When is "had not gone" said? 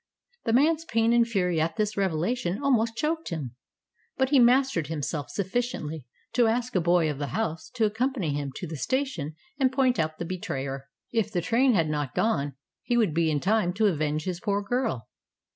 11.75-12.55